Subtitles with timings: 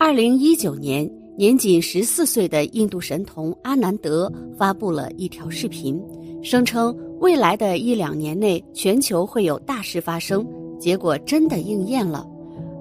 [0.00, 6.02] 二零一九年，年仅十四岁的印度神童阿南德发布了一条视频，
[6.42, 10.42] 声称未来的一两年内全球会有大事发生，
[10.78, 12.26] 结果真的应验了。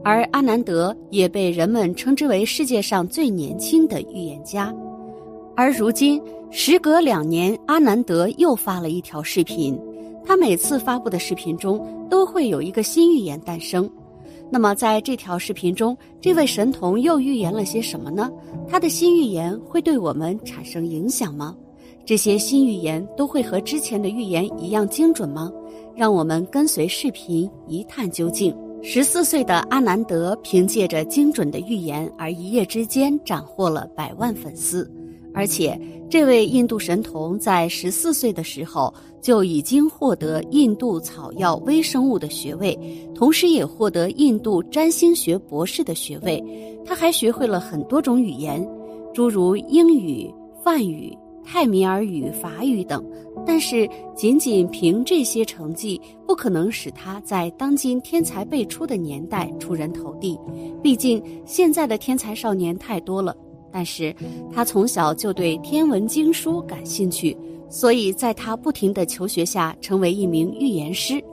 [0.02, 4.74] 而阿南德也被人们称之为世界上最年轻的预言家。
[5.58, 9.78] 而如今，时隔两年，阿南德又发了一条视频，
[10.24, 13.92] 他每次发布的视频中都会有一个新预言诞生。
[14.52, 18.32] 那么，在这条视频中，这位神童又预言了些什么呢？
[18.68, 21.56] 他的新预言会对我们产生影响吗？
[22.04, 25.52] 这些新预言都会和之前的预言一样精准吗？
[25.96, 28.56] 让我们跟随视频一探究竟。
[28.82, 34.90] 十四岁的阿南德凭借着精准的预言而一夜之间斩获了百万粉丝。
[35.40, 35.80] 而且，
[36.10, 42.78] 这位印度神童在十四岁的时候就已经获得印度草药微生物的学位，
[43.16, 46.44] 同时也获得印度占星学博士的学位。
[46.86, 48.70] 他还学会了很多种语言，
[49.14, 50.30] 诸如英语、
[50.62, 53.02] 梵语、泰米尔语、法语等。
[53.48, 60.38] 但是，仅仅凭这些成绩，不可能使他在当今天才辈出的年代出人头地。
[60.84, 63.34] 毕竟，现在的天才少年太多了。
[63.72, 64.16] 但是
[64.54, 67.36] 他从小就对天文经书感兴趣，
[67.70, 71.24] 所以在他不停的求学下，成为一名预言师。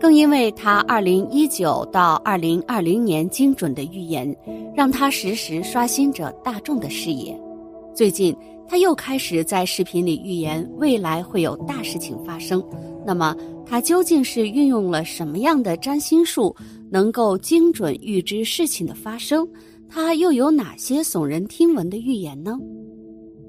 [0.00, 4.36] 更因为他2019到2020年精准的预言，
[4.76, 7.40] 让他时时刷新着大众的视野。
[7.94, 8.36] 最近，
[8.68, 12.62] 他又开始在视频里预言未来会有大事情发生。
[13.06, 16.54] 那么，他究竟是运用了什么样的占星术，
[16.90, 19.48] 能够精准预知事情的发生？
[19.88, 22.58] 他又有哪些耸人听闻的预言呢？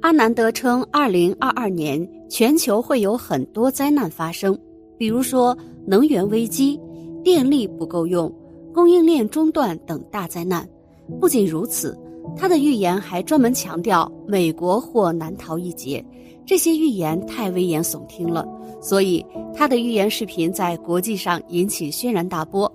[0.02, 4.58] 阿南德称，二零二二年全球会有很多灾难发生，
[4.98, 6.80] 比如说能源危机、
[7.24, 8.32] 电力不够用、
[8.72, 10.68] 供应链中断等大灾难。
[11.20, 11.98] 不仅如此，
[12.38, 16.06] 他的预言还专门强调美国或难逃一劫。
[16.46, 18.48] 这些预言太危言耸听了，
[18.80, 19.26] 所以
[19.56, 22.72] 他的预言视频在国际上引起轩然大波。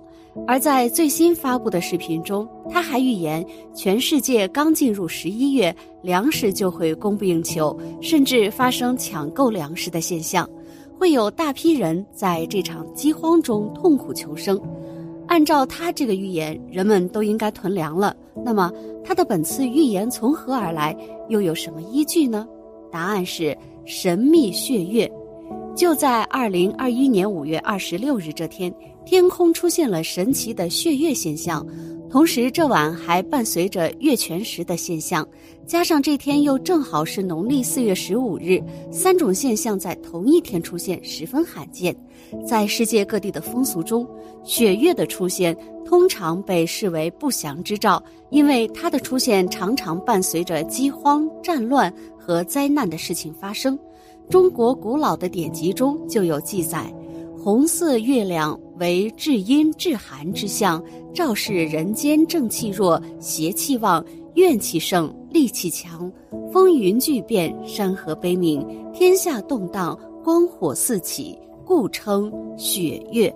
[0.47, 10.49] 而在最新发布的视频中，他还预言全世界刚进入十一月，粮食就会供不应求，甚至发生抢购粮食的现象，
[10.97, 14.59] 会有大批人在这场饥荒中痛苦求生。
[15.27, 18.15] 按照他这个预言，人们都应该囤粮了。
[18.43, 18.71] 那么，
[19.03, 20.95] 他的本次预言从何而来，
[21.29, 22.47] 又有什么依据呢？
[22.89, 25.11] 答案是神秘血月。
[25.73, 28.73] 就在二零二一年五月二十六日这天。
[29.05, 31.65] 天空出现了神奇的血月现象，
[32.09, 35.27] 同时这晚还伴随着月全食的现象，
[35.65, 41.95] 加上这天又正好是农历四月十五日，三种现象在同一天出现十分罕见。
[42.47, 44.07] 在世界各地的风俗中，
[44.43, 53.77] 血月的出现通常被视为不祥之兆，因为它的出现常常伴随着饥荒、战乱和灾难的事情发生。
[54.29, 56.93] 中国古老的典籍中就有记载。
[57.37, 60.83] 红色月亮为至阴至寒之象，
[61.13, 64.03] 昭示人间正气弱，邪气旺，
[64.33, 66.11] 怨气盛，戾气强，
[66.51, 73.31] 风云巨变，山河悲鸣，天下动荡，光火四起，故称雪月。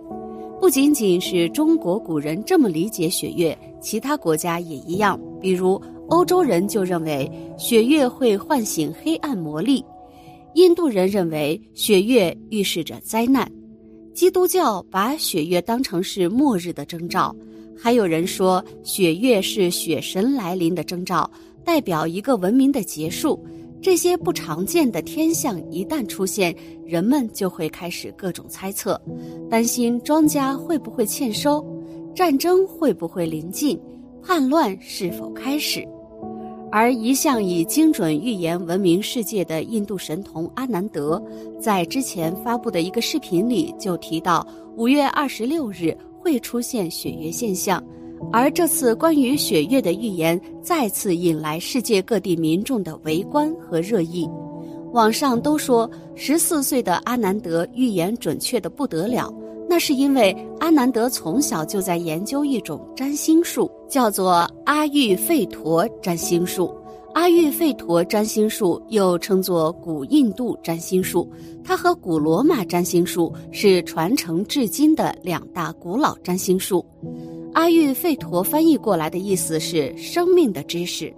[0.59, 5.19] 不仅仅是中国古人这么理解雪月，其他国家也一样。
[5.39, 5.79] 比如
[6.09, 9.85] 欧洲人就认为雪月会唤醒黑暗魔力，
[10.55, 13.47] 印度人认为雪月预示着灾难。
[14.15, 17.35] 基督教把雪月当成是末日的征兆，
[17.77, 21.29] 还有人说雪月是雪神来临的征兆，
[21.65, 23.37] 代表一个文明的结束。
[23.81, 26.55] 这些不常见的天象一旦出现，
[26.85, 28.99] 人们就会开始各种猜测，
[29.49, 31.63] 担心庄稼会不会欠收，
[32.15, 33.77] 战争会不会临近，
[34.23, 35.85] 叛乱是否开始。
[36.75, 41.23] 而一向以精准预言闻名世界的印度神童阿南德，
[41.57, 47.81] 在之前发布的一个视频里就提到，五月二十六日会出现血月现象。
[48.29, 54.29] 而这次关于血月的预言，再次引来世界各地民众的围观和热议。
[54.91, 59.33] 网上都说，十四岁的阿南德预言准确的不得了。
[59.67, 66.73] 那是因为阿南德从小就在研究一种占星术，叫做阿育吠陀占星术。
[67.13, 71.29] 阿育吠陀占星术又称作古印度占星术，
[71.63, 76.85] 它和古罗马占星术是传承至今的两大古老占星术。
[77.53, 81.13] 阿育吠陀翻译过来的意思是“生命的知识”。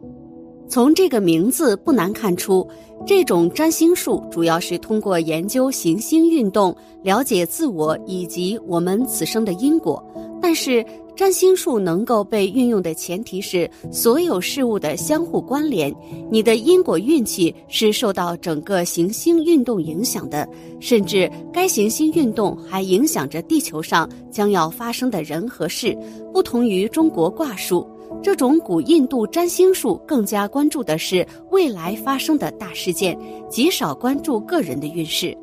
[0.68, 2.68] 从这个名字不难看出，
[3.06, 10.04] 这种占星术主要是通过研究行星运动，了解自我以及我们此生的因果。
[10.42, 10.86] 但是。
[11.18, 15.92] 占星术能够被运用的前提是所有事物的相互关联。
[16.30, 20.48] 你的因果运气是受到整个行星运动影响的，
[20.80, 25.98] 甚至该行星运动还影响着地球上将要发生的人和事。
[26.32, 27.90] 不同于中国卦术，
[28.24, 33.18] 这种古印度占星术更加关注的是未来发生的大事件，
[33.50, 35.38] 极少关注个人的运势。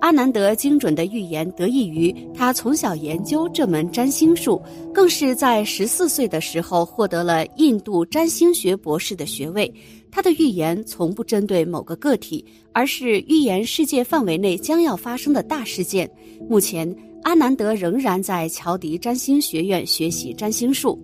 [0.00, 4.58] 阿南德精准的预言得益于他从小研究这门占星术，
[4.94, 9.70] 更是在十四岁的时候获得了印度占星学博士的学位。
[10.10, 16.10] 他的预言从不针对某个个体，而是预言世界范围内将要发生的大事件。
[16.48, 20.98] 目前，阿南德仍然在乔迪占星学院学习占星术。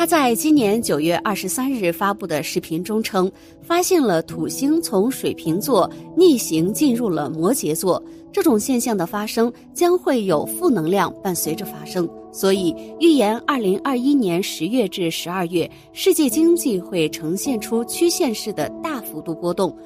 [0.00, 3.30] 他在今年九月二十三日发布的视频中称，
[3.60, 5.86] 发现了土星从水瓶座
[6.16, 8.02] 逆行进入了摩羯座，
[8.32, 19.76] 这种现象的发生将会有负能量伴随着发生，所以预言二零二一年十月至十二月世界经济会呈现出曲线式的大幅度波动。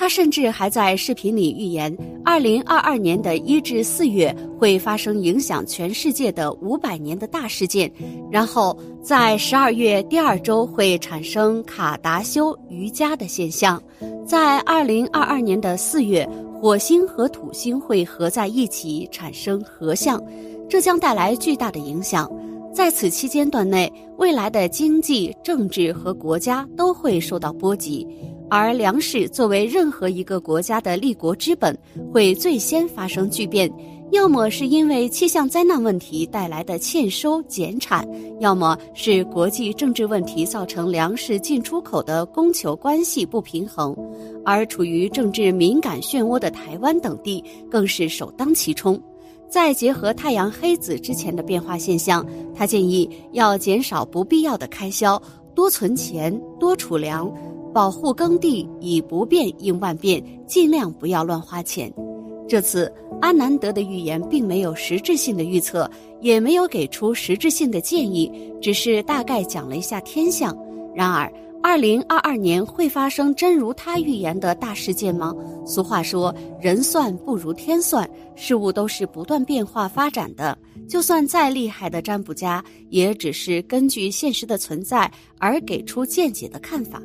[0.00, 1.94] 他甚至还在视频里预言，
[2.24, 7.92] 二零二二年的一至四月会发生影响全世界的五百年的大事件，
[8.30, 13.78] 然后在十二月第二周会产生卡达修瑜伽的现象，
[14.26, 16.26] 在二零二二年的四月，
[16.58, 20.18] 火星和土星会合在一起产生合相，
[20.66, 22.26] 这将带来巨大的影响。
[22.72, 28.06] 在此期间段内，未来的经济、政治和国家都会受到波及。
[28.50, 31.76] 而粮食作为任何一个国家的立国之本，
[32.12, 33.70] 会最先发生巨变，
[34.10, 38.04] 要么是因为气象灾难问题带来的欠收减产，
[38.40, 43.96] 要么是国际政治问题造成粮食进出口的供求关系不平衡。
[44.44, 49.00] 而处于政治敏感漩涡的台湾等地更是首当其冲。
[49.48, 55.20] 再结合太阳黑子之前的变化现象，他建议要减少不必要的开销，
[55.54, 57.32] 多存钱，多储粮。
[57.72, 61.92] 保护耕地以不变应万变，尽量不要乱花钱。
[62.48, 65.88] 这次阿南德的预言并没有实质性的预测，
[66.20, 68.30] 也没有给出实质性的建议，
[68.60, 70.56] 只是大概讲了一下天象。
[70.92, 71.32] 然而，
[71.62, 75.32] 二零二二年会发生真如他预言的大事件吗？
[75.64, 80.58] 俗话说，人算不如天算，事物都是不断变化发展的。
[80.88, 85.08] 就算再厉害的占卜家，也只是根据现实的存在
[85.38, 87.00] 而给出见解的看法。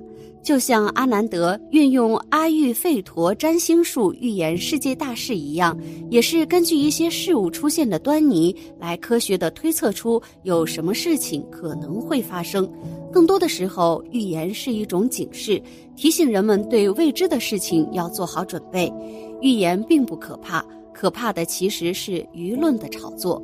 [0.45, 5.75] 就像阿南德运用阿育吠陀占星术预言世界大事一样，
[6.11, 12.71] 也是根据一些事物出现的端倪来科学的推测出有什么事情可能会发生。
[13.11, 15.59] 更多的时候，预言是一种警示，
[15.95, 18.93] 提醒人们对未知的事情要做好准备。
[19.41, 20.63] 预言并不可怕，
[20.93, 23.41] 可怕的其实是舆论的炒作。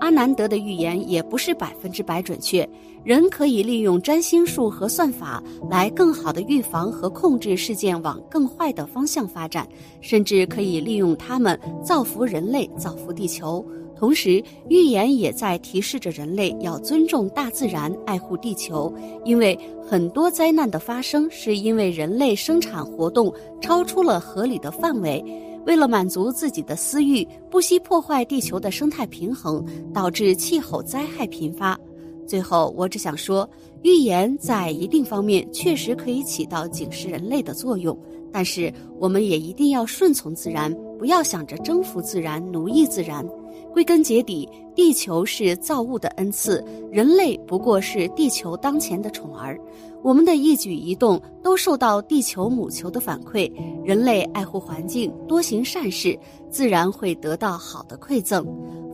[0.00, 2.68] 阿南德的预言也不是百分之百准确，
[3.04, 9.66] 人可以利用占星术和算法来更好的预防和控制事件往更坏的方向发展，
[10.00, 13.64] 甚至可以利用它们造福人类、造福地球。
[13.96, 18.92] 同时，预言也在提示着人类要尊重大自然、爱护地球，
[19.24, 25.24] 因为很多灾难的发生是因为人类生产活动超出了合理的范围。
[25.68, 29.62] 为了满足自己的私欲，不惜破坏地球的生态平衡，
[29.92, 31.78] 导致气候灾害频发。
[32.26, 33.46] 最后，我只想说，
[33.82, 37.94] 预言在一定方面确实可以起到警示人类的作用，
[38.32, 43.22] 但是我们也一定要顺从自然，不要想着征服自然、奴役自然。
[43.70, 49.60] 归根结底，地球是造物的恩赐，人类不过是地球当前的宠儿。
[50.02, 53.52] 我们的一举一动都受到地球母球的反馈。
[53.84, 56.18] 人类爱护环境，多行善事，
[56.50, 58.44] 自然会得到好的馈赠；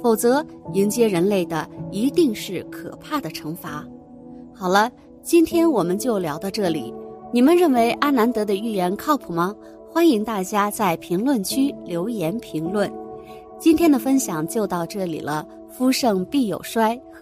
[0.02, 3.86] 否则，迎接人类的一定是可怕的惩罚。
[4.54, 4.90] 好了，
[5.22, 6.92] 今天我们就聊到这里。
[7.32, 9.54] 你们认为阿南德的预言靠谱吗？
[9.90, 12.90] 欢迎大家在评论区留言评论。
[13.58, 15.46] 今天的分享就到这里了。
[15.68, 16.96] 夫盛必有衰，